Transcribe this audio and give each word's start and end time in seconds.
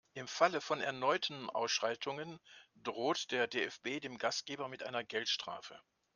Im 0.15 0.27
Falle 0.27 0.61
von 0.61 0.81
erneuten 0.81 1.47
Ausschreitungen 1.51 2.39
droht 2.73 3.29
der 3.29 3.45
DFB 3.45 3.99
dem 3.99 4.17
Gastgeber 4.17 4.67
mit 4.67 4.81
einer 4.81 5.03
Geldstrafe. 5.03 5.79